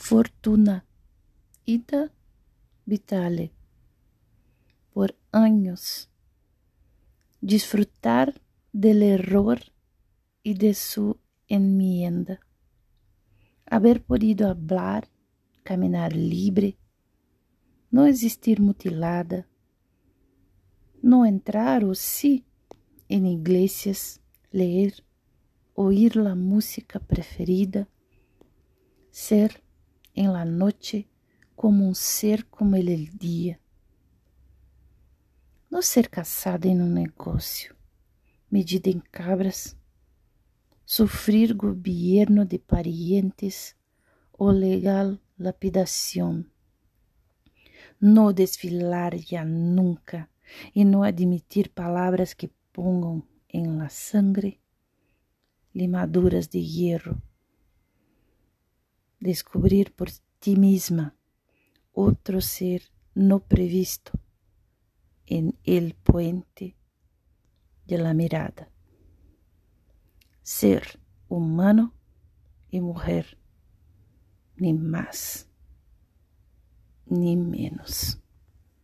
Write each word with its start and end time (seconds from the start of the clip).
fortuna, 0.00 0.86
ida 1.66 2.10
vitale, 2.86 3.52
por 4.92 5.14
años, 5.30 6.10
disfrutar 7.42 8.40
del 8.72 9.02
error 9.02 9.60
y 10.42 10.54
de 10.54 10.72
su 10.72 11.20
enmienda, 11.48 12.40
haber 13.66 14.02
podido 14.02 14.48
hablar, 14.48 15.06
caminar 15.62 16.16
libre, 16.16 16.78
não 17.92 18.06
existir 18.06 18.58
mutilada, 18.58 19.46
não 21.02 21.26
entrar 21.26 21.84
ou 21.84 21.94
sí 21.94 22.44
em 23.08 23.34
igrejas, 23.34 24.18
ler, 24.50 25.04
oír 25.76 26.16
la 26.16 26.34
música 26.34 26.98
preferida, 26.98 27.86
ser 29.10 29.62
em 30.14 30.28
la 30.28 30.44
noche 30.44 31.08
como 31.54 31.86
um 31.86 31.94
ser 31.94 32.44
como 32.44 32.76
ele 32.76 32.92
el 32.92 33.06
dia. 33.06 33.60
Não 35.70 35.82
ser 35.82 36.08
caçada 36.08 36.66
em 36.66 36.80
um 36.80 36.88
negócio, 36.88 37.74
medida 38.50 38.88
em 38.88 38.98
cabras, 38.98 39.76
sofrer 40.84 41.54
governo 41.54 42.44
de 42.44 42.58
parientes 42.58 43.76
ou 44.32 44.50
legal 44.50 45.18
lapidação 45.38 46.44
no 48.00 48.32
desfilar 48.32 49.14
ya 49.14 49.44
nunca 49.44 50.30
y 50.72 50.84
no 50.86 51.04
admitir 51.04 51.70
palabras 51.70 52.34
que 52.34 52.50
pongan 52.72 53.24
en 53.48 53.78
la 53.78 53.90
sangre 53.90 54.60
limaduras 55.74 56.50
de 56.50 56.64
hierro. 56.64 57.20
Descubrir 59.20 59.94
por 59.94 60.08
ti 60.38 60.56
misma 60.56 61.14
otro 61.92 62.40
ser 62.40 62.82
no 63.14 63.40
previsto 63.40 64.12
en 65.26 65.58
el 65.64 65.94
puente 65.94 66.76
de 67.86 67.98
la 67.98 68.14
mirada. 68.14 68.70
Ser 70.42 70.98
humano 71.28 71.94
y 72.70 72.80
mujer, 72.80 73.38
ni 74.56 74.72
más. 74.72 75.46
ni 77.06 77.36
menos. 77.36 78.20